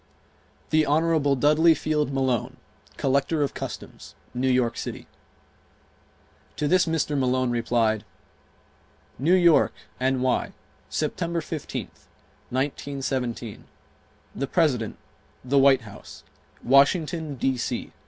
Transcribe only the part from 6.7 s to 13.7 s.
Mr. Malone replied: New York, N.Y., September 15th, 1917.